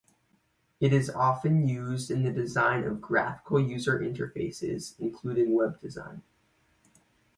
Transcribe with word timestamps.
It 0.79 0.93
is 0.93 1.11
often 1.11 1.67
used 1.67 2.09
in 2.09 2.23
the 2.23 2.31
design 2.31 2.85
of 2.85 3.01
graphical 3.01 3.59
user 3.59 3.99
interfaces, 3.99 4.95
including 4.99 5.53
web 5.53 5.79
design. 5.79 6.23